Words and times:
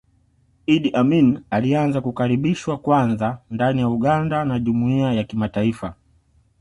Idi 0.65 0.91
Amin 0.95 1.43
alianza 1.49 2.01
kukaribishwa 2.01 2.77
kwanza 2.77 3.41
ndani 3.51 3.79
ya 3.81 3.87
Uganda 3.89 4.45
na 4.45 4.59
jumuiya 4.59 5.13
ya 5.13 5.23
kimataifa 5.23 5.95